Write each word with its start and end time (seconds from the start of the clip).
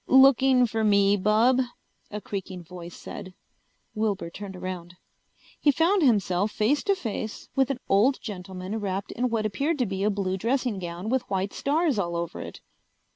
"Looking 0.07 0.65
for 0.65 0.83
me, 0.83 1.15
bub?" 1.15 1.61
a 2.09 2.19
creaking 2.19 2.63
voice 2.63 2.95
said. 2.97 3.35
Wilbur 3.93 4.31
turned 4.31 4.55
around. 4.55 4.95
He 5.59 5.69
found 5.71 6.01
himself 6.01 6.49
face 6.51 6.81
to 6.85 6.95
face 6.95 7.49
with 7.55 7.69
an 7.69 7.79
old 7.87 8.19
gentleman 8.19 8.79
wrapped 8.79 9.11
in 9.11 9.29
what 9.29 9.45
appeared 9.45 9.77
to 9.77 9.85
be 9.85 10.01
a 10.03 10.09
blue 10.09 10.37
dressing 10.37 10.79
gown 10.79 11.09
with 11.09 11.21
white 11.29 11.53
stars 11.53 11.99
all 11.99 12.15
over 12.15 12.41
it. 12.41 12.61